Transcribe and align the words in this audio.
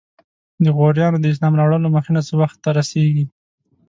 د 0.63 0.65
غوریانو 0.77 1.17
د 1.21 1.25
اسلام 1.33 1.53
راوړلو 1.59 1.93
مخینه 1.95 2.21
څه 2.27 2.33
وخت 2.41 2.57
ته 2.63 2.69
رسیږي؟ 2.79 3.25